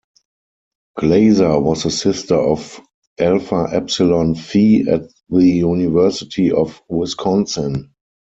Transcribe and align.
Glaser 0.97 1.59
was 1.59 1.85
a 1.85 1.91
sister 1.91 2.33
of 2.33 2.81
Alpha 3.19 3.67
Epsilon 3.71 4.33
Phi 4.33 4.83
at 4.89 5.01
the 5.29 5.47
University 5.47 6.51
of 6.51 6.81
Wisconsin. 6.89 7.93